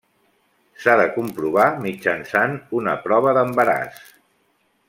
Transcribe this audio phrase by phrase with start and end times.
[0.85, 4.05] S'ha de comprovar mitjançant una prova d'embaràs.